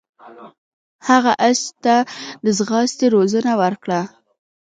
[1.07, 1.95] هغه اس ته
[2.43, 4.01] د ځغاستې روزنه ورکړه.